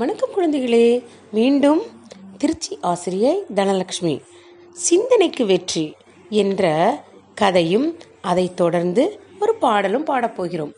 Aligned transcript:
வணக்கம் 0.00 0.30
குழந்தைகளே. 0.36 1.04
மீண்டும் 1.30 1.80
திருச்சி 2.38 2.78
ஆசிரியை 2.80 3.32
தனலட்சுமி 3.54 4.20
சிந்தனைக்கு 4.76 5.46
வெற்றி 5.46 5.94
என்ற 6.28 6.70
கதையும் 7.34 7.98
அதை 8.20 8.54
தொடர்ந்து 8.54 9.20
ஒரு 9.40 9.54
பாடலும் 9.54 10.06
பாடப்போகிறோம் 10.06 10.72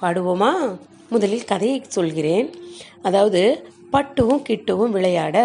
பாடுவோமா? 0.00 0.78
முதலில் 1.08 1.44
கதையை 1.44 1.84
சொல்கிறேன். 1.88 2.48
அதாவது 3.02 3.42
பட்டுவும் 3.92 4.44
கிட்டுவும் 4.48 4.94
விளையாட 4.96 5.36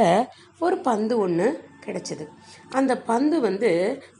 ஒரு 0.59 0.77
பந்து 0.77 1.17
ஒன்று 1.17 1.63
கிடைச்சது. 1.85 2.27
அந்த 2.69 3.01
பந்து 3.11 3.39
வந்து 3.39 3.71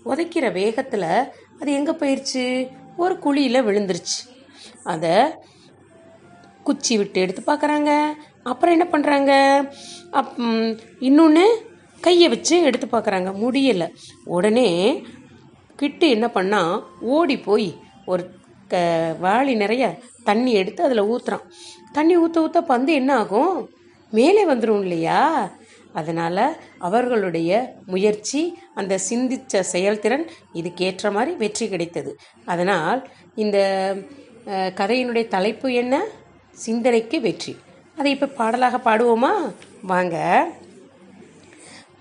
உதைக்கிற 0.06 0.52
வேகத்தில் 0.54 1.12
அது 1.60 1.72
எங்கே 1.80 1.92
போயிடுச்சு 1.92 2.46
ஒரு 2.98 3.20
குழியில் 3.20 3.66
விழுந்துருச்சு. 3.70 4.20
அதை 4.84 5.16
குச்சி 6.64 6.98
விட்டு 6.98 7.22
எடுத்து 7.22 7.42
பார்க்குறாங்க 7.42 7.92
அப்புறம் 8.44 8.76
என்ன 8.76 8.86
பண்ணுறாங்க 8.92 9.32
அப் 10.20 10.36
இன்னொன்று 11.00 11.46
கையை 12.02 12.28
வச்சு 12.30 12.56
எடுத்து 12.68 12.88
பார்க்குறாங்க. 12.88 13.30
முடியலை. 13.44 13.88
உடனே 14.36 14.70
கிட்டு 15.80 16.08
என்ன 16.10 16.28
பண்ணால் 16.36 16.74
ஓடி 17.16 17.36
போய் 17.40 17.70
ஒரு 18.06 18.24
க 18.72 18.76
வாளி 19.22 19.54
நிறைய 19.56 19.86
தண்ணி 20.24 20.52
எடுத்து 20.54 20.82
அதில் 20.84 21.10
ஊற்றுறான் 21.12 21.46
தண்ணி 21.94 22.16
ஊற்ற 22.18 22.38
ஊற்ற 22.46 22.60
பந்து 22.72 22.92
என்ன 22.94 23.12
ஆகும்? 23.16 23.56
மேலே 24.14 24.44
வந்துடும் 24.46 24.84
இல்லையா? 24.86 25.22
அதனால் 25.94 26.46
அவர்களுடைய 26.88 27.52
முயற்சி 27.86 28.42
அந்த 28.74 28.94
சிந்தித்த 29.10 29.64
செயல்திறன் 29.74 30.26
இதுக்கேற்ற 30.54 31.12
மாதிரி 31.12 31.32
வெற்றி 31.36 31.66
கிடைத்தது. 31.70 32.12
அதனால் 32.46 33.02
இந்த 33.36 33.58
கதையினுடைய 34.80 35.26
தலைப்பு 35.28 35.68
என்ன? 35.74 35.96
சிந்தனைக்கு 36.58 37.20
வெற்றி. 37.22 37.54
அதை 38.02 38.14
இப்போ 38.14 38.26
பாடலாக 38.26 38.78
பாடுவோமா? 38.78 39.54
வாங்க. 39.82 40.48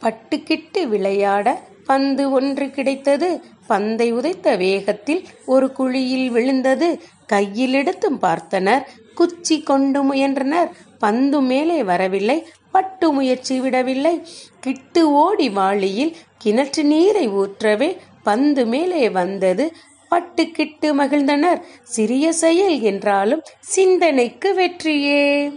பட்டுக்கிட்டு 0.02 0.86
விளையாட 0.86 1.62
பந்து 1.84 2.30
ஒன்று 2.30 2.70
கிடைத்தது. 2.70 3.42
பந்தை 3.66 4.12
உதைத்த 4.12 4.56
வேகத்தில் 4.56 5.28
ஒரு 5.46 5.72
குழியில் 5.72 6.30
விழுந்தது. 6.30 7.00
கையில் 7.26 7.72
எடுத்தும் 7.72 8.22
பார்த்தனர். 8.22 8.82
குச்சி 9.14 9.62
கொண்டு 9.62 10.02
முயன்றனர். 10.02 10.70
பந்து 10.98 11.40
மேலே 11.40 11.82
வரவில்லை. 11.82 12.46
பட்டு 12.70 13.12
முயற்சி 13.12 13.60
விடவில்லை. 13.60 14.26
கிட்டு 14.60 15.12
ஓடி 15.12 15.48
வாளியில் 15.48 16.16
கிணற்று 16.44 16.82
நீரை 16.82 17.28
ஊற்றவே 17.28 17.96
பந்து 18.22 18.66
மேலே 18.66 19.10
வந்தது. 19.10 19.72
பட்டு 20.08 20.48
கிட்டு 20.48 20.94
மகிழ்ந்தனர். 20.94 21.60
சிறிய 21.82 22.32
செயல் 22.32 22.80
என்றாலும் 22.80 23.42
சிந்தனைக்கு 23.60 24.54
வெற்றியே. 24.54 25.52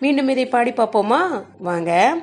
மீண்டும் 0.00 0.28
இதை 0.28 0.46
பாடி 0.46 0.70
பார்ப்போமா? 0.70 1.44
வாங்க. 1.58 2.18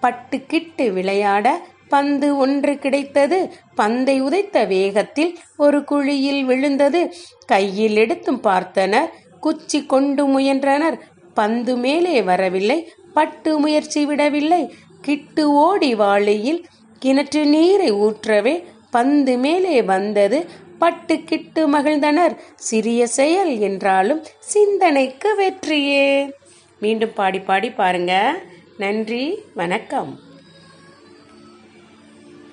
பட்டு 0.00 0.40
கிட்டு 0.40 0.92
விளையாட 0.92 1.66
பந்து 1.88 2.36
ஒன்று 2.36 2.78
கிடைத்தது. 2.78 3.52
பந்தை 3.74 4.20
உதைத்த 4.20 4.64
வேகத்தில் 4.64 5.38
ஒரு 5.56 5.84
குழியில் 5.84 6.44
விழுந்தது. 6.44 7.12
கையில் 7.46 7.96
எடுத்தும் 7.96 8.42
பார்த்தனர். 8.42 9.08
குச்சி 9.40 9.86
கொண்டு 9.86 10.26
முயன்றனர். 10.26 11.06
பந்து 11.34 11.76
மேலே 11.76 12.22
வரவில்லை. 12.22 12.92
பட்டு 13.12 13.58
முயற்சி 13.58 14.06
விடவில்லை. 14.06 14.74
கிட்டு 15.00 15.52
ஓடி 15.52 15.94
வாளியில் 15.94 16.66
கிணற்று 17.04 17.44
நீரை 17.44 17.92
ஊற்றவே 17.92 18.64
பந்து 18.90 19.38
மேலே 19.38 19.82
வந்தது. 19.82 20.46
பட்டு 20.78 21.20
கிட்டு 21.20 21.68
மகிழ்ந்தனர். 21.68 22.36
சிறிய 22.54 23.06
செயல் 23.06 23.58
என்றாலும் 23.58 24.24
சிந்தனைக்கு 24.38 25.34
வெற்றியே. 25.34 26.32
மீண்டும் 26.80 27.14
பாடி 27.14 27.40
பாடி 27.40 27.70
பாருங்க. 27.70 28.38
நன்றி 28.78 29.38
வணக்கம். 29.54 30.10